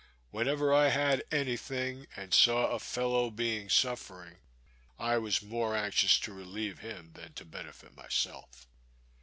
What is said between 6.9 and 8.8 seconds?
than to benefit myself.